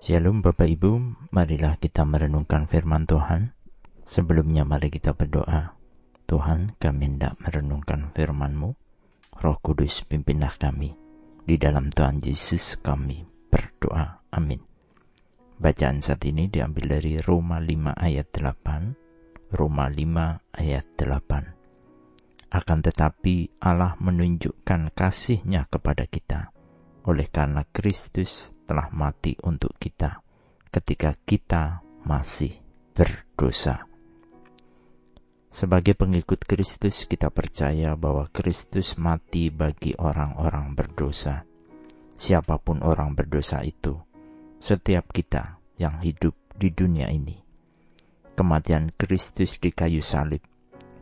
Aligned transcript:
Shalom 0.00 0.40
Bapak 0.40 0.64
Ibu, 0.64 0.96
marilah 1.28 1.76
kita 1.76 2.08
merenungkan 2.08 2.64
firman 2.64 3.04
Tuhan. 3.04 3.52
Sebelumnya 4.08 4.64
mari 4.64 4.88
kita 4.88 5.12
berdoa. 5.12 5.76
Tuhan, 6.24 6.72
kami 6.80 7.04
hendak 7.04 7.36
merenungkan 7.36 8.08
firman-Mu. 8.16 8.72
Roh 9.44 9.58
Kudus 9.60 10.08
pimpinlah 10.08 10.56
kami. 10.56 10.96
Di 11.44 11.60
dalam 11.60 11.92
Tuhan 11.92 12.24
Yesus 12.24 12.80
kami 12.80 13.28
berdoa. 13.52 14.24
Amin. 14.32 14.64
Bacaan 15.60 16.00
saat 16.00 16.24
ini 16.24 16.48
diambil 16.48 16.96
dari 16.96 17.20
Roma 17.20 17.60
5 17.60 17.92
ayat 17.92 18.32
8. 18.32 19.52
Roma 19.52 19.84
5 19.84 20.64
ayat 20.64 20.86
8. 20.96 22.56
Akan 22.56 22.80
tetapi 22.80 23.60
Allah 23.60 24.00
menunjukkan 24.00 24.96
kasihnya 24.96 25.68
kepada 25.68 26.08
kita 26.08 26.56
oleh 27.04 27.28
karena 27.28 27.64
Kristus 27.68 28.52
telah 28.70 28.86
mati 28.94 29.34
untuk 29.42 29.74
kita 29.82 30.22
ketika 30.70 31.18
kita 31.26 31.82
masih 32.06 32.54
berdosa. 32.94 33.90
Sebagai 35.50 35.98
pengikut 35.98 36.46
Kristus, 36.46 37.10
kita 37.10 37.34
percaya 37.34 37.98
bahwa 37.98 38.30
Kristus 38.30 38.94
mati 38.94 39.50
bagi 39.50 39.98
orang-orang 39.98 40.78
berdosa. 40.78 41.42
Siapa 42.14 42.62
pun 42.62 42.86
orang 42.86 43.18
berdosa 43.18 43.66
itu, 43.66 43.98
setiap 44.62 45.10
kita 45.10 45.58
yang 45.74 45.98
hidup 45.98 46.38
di 46.54 46.70
dunia 46.70 47.10
ini. 47.10 47.42
Kematian 48.38 48.94
Kristus 48.94 49.58
di 49.58 49.74
kayu 49.74 50.06
salib 50.06 50.46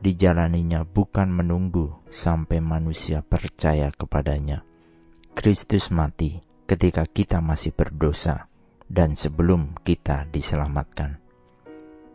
dijalaninya 0.01 0.89
bukan 0.89 1.29
menunggu 1.29 2.01
sampai 2.09 2.65
manusia 2.65 3.21
percaya 3.21 3.93
kepadanya. 3.93 4.65
Kristus 5.37 5.93
mati 5.93 6.48
ketika 6.69 7.09
kita 7.09 7.41
masih 7.41 7.73
berdosa 7.73 8.53
dan 8.85 9.17
sebelum 9.17 9.73
kita 9.81 10.29
diselamatkan. 10.29 11.17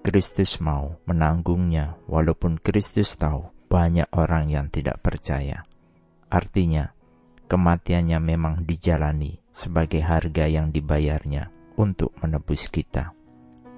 Kristus 0.06 0.62
mau 0.62 1.02
menanggungnya 1.10 1.98
walaupun 2.06 2.62
Kristus 2.62 3.18
tahu 3.18 3.50
banyak 3.66 4.06
orang 4.14 4.54
yang 4.54 4.70
tidak 4.70 5.02
percaya. 5.02 5.66
Artinya, 6.30 6.94
kematiannya 7.50 8.20
memang 8.22 8.56
dijalani 8.70 9.42
sebagai 9.50 10.06
harga 10.06 10.46
yang 10.46 10.70
dibayarnya 10.70 11.50
untuk 11.82 12.14
menebus 12.22 12.70
kita. 12.70 13.16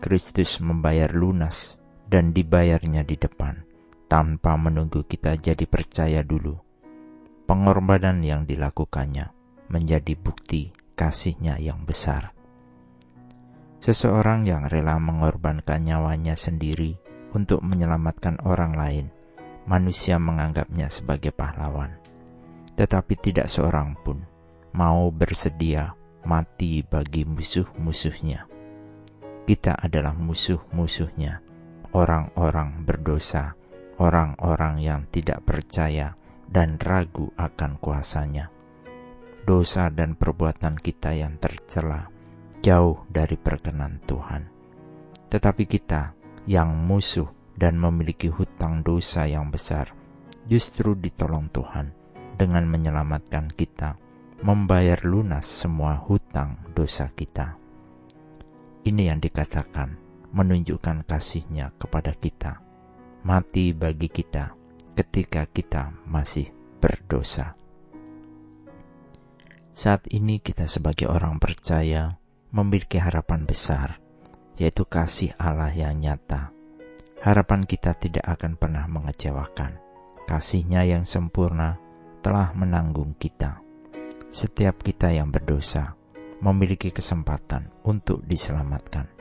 Kristus 0.03 0.59
membayar 0.59 1.07
lunas 1.15 1.79
dan 2.03 2.35
dibayarnya 2.35 3.07
di 3.07 3.15
depan 3.15 3.63
tanpa 4.11 4.59
menunggu 4.59 5.07
kita 5.07 5.39
jadi 5.39 5.63
percaya 5.63 6.19
dulu. 6.19 6.59
Pengorbanan 7.45 8.25
yang 8.25 8.43
dilakukannya 8.49 9.34
menjadi 9.69 10.13
bukti 10.17 10.73
kasihnya 10.95 11.59
yang 11.59 11.83
besar. 11.83 12.31
Seseorang 13.83 14.49
yang 14.49 14.65
rela 14.65 14.97
mengorbankan 14.97 15.85
nyawanya 15.85 16.33
sendiri 16.33 16.97
untuk 17.35 17.61
menyelamatkan 17.61 18.41
orang 18.41 18.73
lain, 18.73 19.05
manusia 19.69 20.17
menganggapnya 20.17 20.89
sebagai 20.89 21.29
pahlawan. 21.29 21.93
Tetapi 22.73 23.13
tidak 23.21 23.47
seorang 23.51 23.93
pun 24.01 24.25
mau 24.73 25.13
bersedia 25.13 25.93
mati 26.25 26.81
bagi 26.81 27.27
musuh-musuhnya. 27.27 28.49
Kita 29.45 29.77
adalah 29.77 30.17
musuh-musuhnya, 30.17 31.45
orang-orang 31.93 32.81
berdosa, 32.81 33.53
orang-orang 34.01 34.81
yang 34.81 35.01
tidak 35.13 35.45
percaya 35.45 36.17
dan 36.49 36.81
ragu 36.81 37.29
akan 37.37 37.77
kuasanya 37.77 38.54
dosa 39.45 39.93
dan 39.93 40.17
perbuatan 40.17 40.75
kita 40.81 41.13
yang 41.13 41.37
tercela 41.37 42.09
jauh 42.65 43.05
dari 43.05 43.37
perkenan 43.37 44.01
Tuhan. 44.09 44.49
Tetapi 45.29 45.63
kita 45.69 46.17
yang 46.49 46.73
musuh 46.73 47.29
dan 47.53 47.77
memiliki 47.77 48.27
hutang 48.33 48.81
dosa 48.81 49.29
yang 49.29 49.53
besar 49.53 49.93
justru 50.49 50.97
ditolong 50.97 51.49
Tuhan 51.53 51.93
dengan 52.35 52.65
menyelamatkan 52.67 53.53
kita 53.53 54.01
membayar 54.43 54.99
lunas 55.05 55.47
semua 55.47 55.97
hutang 55.97 56.59
dosa 56.75 57.09
kita. 57.13 57.57
Ini 58.85 59.13
yang 59.13 59.19
dikatakan 59.23 59.97
menunjukkan 60.35 61.07
kasihnya 61.07 61.73
kepada 61.79 62.13
kita, 62.13 62.61
mati 63.25 63.71
bagi 63.71 64.11
kita 64.11 64.53
ketika 64.93 65.47
kita 65.49 65.95
masih 66.05 66.51
berdosa. 66.77 67.64
Saat 69.75 70.07
ini 70.07 70.39
kita 70.39 70.71
sebagai 70.71 71.11
orang 71.11 71.35
percaya 71.35 72.15
memiliki 72.55 72.95
harapan 72.95 73.43
besar, 73.43 73.99
yaitu 74.55 74.87
kasih 74.87 75.35
Allah 75.35 75.67
yang 75.75 75.99
nyata. 75.99 76.55
Harapan 77.19 77.67
kita 77.67 77.91
tidak 77.99 78.23
akan 78.23 78.55
pernah 78.55 78.87
mengecewakan. 78.87 79.75
Kasihnya 80.31 80.87
yang 80.87 81.03
sempurna 81.03 81.75
telah 82.23 82.55
menanggung 82.55 83.19
kita. 83.19 83.59
Setiap 84.31 84.79
kita 84.79 85.11
yang 85.11 85.27
berdosa 85.27 85.99
memiliki 86.39 86.95
kesempatan 86.95 87.67
untuk 87.83 88.23
diselamatkan. 88.23 89.11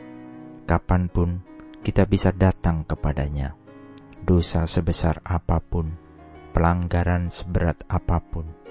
Kapan 0.70 1.10
pun 1.10 1.42
kita 1.82 2.06
bisa 2.06 2.30
datang 2.30 2.86
kepadanya. 2.86 3.58
Dosa 4.22 4.70
sebesar 4.70 5.18
apa 5.26 5.58
pun, 5.58 5.98
pelanggaran 6.54 7.26
seberat 7.26 7.82
apa 7.90 8.22
pun, 8.22 8.63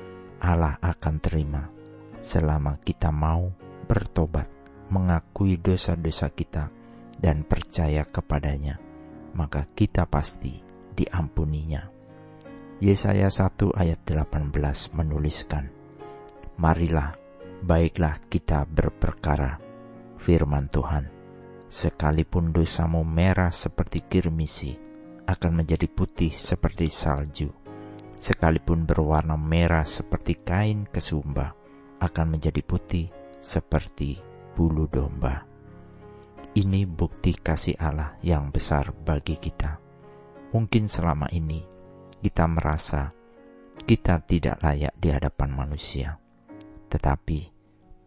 Allah 0.44 0.76
akan 0.84 1.16
terima 1.24 1.64
selama 2.20 2.76
kita 2.84 3.16
mau 3.16 3.48
bertobat, 3.88 4.52
mengakui 4.92 5.56
dosa-dosa 5.56 6.36
kita, 6.36 6.68
dan 7.16 7.48
percaya 7.48 8.04
kepadanya, 8.04 8.76
maka 9.40 9.72
kita 9.72 10.04
pasti 10.04 10.60
diampuninya. 10.92 11.88
Yesaya 12.84 13.32
1 13.32 13.72
ayat 13.72 14.04
18 14.04 14.92
menuliskan, 14.92 15.72
Marilah, 16.60 17.16
baiklah 17.64 18.20
kita 18.28 18.68
berperkara, 18.68 19.64
firman 20.20 20.68
Tuhan, 20.68 21.08
sekalipun 21.72 22.52
dosamu 22.52 23.08
merah 23.08 23.56
seperti 23.56 24.04
kirmisi, 24.12 24.76
akan 25.24 25.64
menjadi 25.64 25.88
putih 25.88 26.36
seperti 26.36 26.92
salju 26.92 27.63
sekalipun 28.24 28.88
berwarna 28.88 29.36
merah 29.36 29.84
seperti 29.84 30.40
kain 30.48 30.88
kesumba, 30.88 31.52
akan 32.00 32.40
menjadi 32.40 32.64
putih 32.64 33.12
seperti 33.44 34.24
bulu 34.56 34.88
domba. 34.88 35.44
Ini 36.56 36.88
bukti 36.88 37.36
kasih 37.36 37.76
Allah 37.76 38.16
yang 38.24 38.48
besar 38.48 38.96
bagi 38.96 39.36
kita. 39.36 39.76
Mungkin 40.56 40.88
selama 40.88 41.28
ini 41.36 41.60
kita 42.24 42.48
merasa 42.48 43.12
kita 43.84 44.24
tidak 44.24 44.64
layak 44.64 44.96
di 44.96 45.12
hadapan 45.12 45.50
manusia, 45.52 46.16
tetapi 46.88 47.52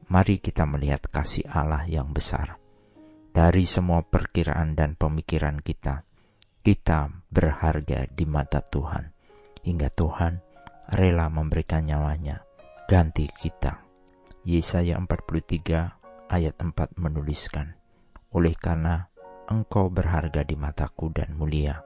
mari 0.08 0.40
kita 0.40 0.64
melihat 0.64 1.04
kasih 1.12 1.44
Allah 1.44 1.84
yang 1.84 2.16
besar. 2.16 2.56
Dari 3.36 3.68
semua 3.68 4.00
perkiraan 4.00 4.72
dan 4.72 4.96
pemikiran 4.96 5.60
kita, 5.60 6.08
kita 6.64 7.12
berharga 7.28 8.08
di 8.08 8.24
mata 8.24 8.64
Tuhan 8.64 9.15
hingga 9.66 9.90
Tuhan 9.90 10.38
rela 10.94 11.26
memberikan 11.26 11.82
nyawanya 11.82 12.46
ganti 12.86 13.26
kita. 13.42 13.82
Yesaya 14.46 14.94
43 15.02 16.30
ayat 16.30 16.54
4 16.62 16.94
menuliskan, 16.94 17.74
Oleh 18.30 18.54
karena 18.54 19.10
engkau 19.50 19.90
berharga 19.90 20.46
di 20.46 20.54
mataku 20.54 21.10
dan 21.10 21.34
mulia, 21.34 21.82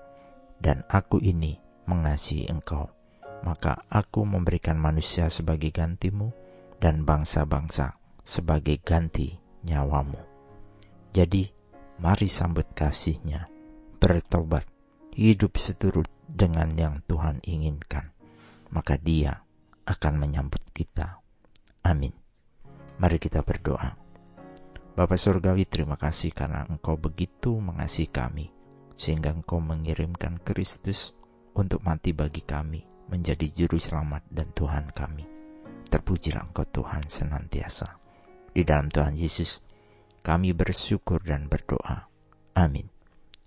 dan 0.60 0.84
aku 0.92 1.16
ini 1.24 1.56
mengasihi 1.88 2.52
engkau, 2.52 2.92
maka 3.48 3.88
aku 3.88 4.28
memberikan 4.28 4.76
manusia 4.76 5.32
sebagai 5.32 5.72
gantimu 5.72 6.36
dan 6.76 7.08
bangsa-bangsa 7.08 7.97
sebagai 8.21 8.77
ganti 8.84 9.41
nyawamu. 9.65 10.21
Jadi, 11.16 11.48
mari 11.97 12.28
sambut 12.28 12.68
kasihnya, 12.77 13.48
bertobat, 13.97 14.68
hidup 15.15 15.59
seturut 15.59 16.09
dengan 16.27 16.74
yang 16.78 17.03
Tuhan 17.07 17.42
inginkan, 17.42 18.15
maka 18.71 18.95
Dia 18.97 19.42
akan 19.86 20.15
menyambut 20.16 20.62
kita. 20.71 21.18
Amin. 21.83 22.15
Mari 23.01 23.16
kita 23.16 23.42
berdoa. 23.42 23.97
Bapa 24.95 25.16
Surgawi, 25.16 25.65
terima 25.65 25.97
kasih 25.97 26.34
karena 26.34 26.68
Engkau 26.68 27.01
begitu 27.01 27.57
mengasihi 27.57 28.10
kami, 28.10 28.53
sehingga 29.01 29.33
Engkau 29.33 29.62
mengirimkan 29.62 30.42
Kristus 30.45 31.16
untuk 31.56 31.80
mati 31.80 32.13
bagi 32.13 32.45
kami, 32.45 32.84
menjadi 33.09 33.48
juru 33.51 33.80
selamat 33.80 34.28
dan 34.28 34.51
Tuhan 34.53 34.92
kami. 34.92 35.24
Terpujilah 35.89 36.53
Engkau 36.53 36.68
Tuhan 36.68 37.09
senantiasa. 37.09 37.97
Di 38.51 38.63
dalam 38.66 38.92
Tuhan 38.92 39.16
Yesus, 39.16 39.63
kami 40.21 40.53
bersyukur 40.53 41.22
dan 41.24 41.48
berdoa. 41.48 42.10
Amin. 42.59 42.90